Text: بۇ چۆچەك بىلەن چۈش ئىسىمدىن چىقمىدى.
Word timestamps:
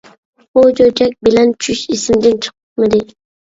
بۇ 0.57 0.63
چۆچەك 0.79 1.13
بىلەن 1.27 1.51
چۈش 1.67 1.83
ئىسىمدىن 1.97 2.41
چىقمىدى. 2.47 3.05